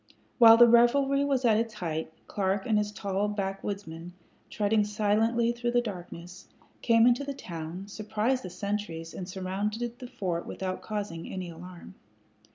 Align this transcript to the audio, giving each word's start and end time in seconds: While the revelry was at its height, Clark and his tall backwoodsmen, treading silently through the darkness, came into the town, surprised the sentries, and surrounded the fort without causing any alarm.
While 0.39 0.57
the 0.57 0.67
revelry 0.67 1.23
was 1.23 1.45
at 1.45 1.59
its 1.59 1.75
height, 1.75 2.11
Clark 2.25 2.65
and 2.65 2.79
his 2.79 2.91
tall 2.91 3.27
backwoodsmen, 3.27 4.13
treading 4.49 4.83
silently 4.83 5.51
through 5.51 5.73
the 5.73 5.79
darkness, 5.81 6.47
came 6.81 7.05
into 7.05 7.23
the 7.23 7.35
town, 7.35 7.87
surprised 7.87 8.41
the 8.41 8.49
sentries, 8.49 9.13
and 9.13 9.29
surrounded 9.29 9.99
the 9.99 10.07
fort 10.07 10.47
without 10.47 10.81
causing 10.81 11.31
any 11.31 11.51
alarm. 11.51 11.93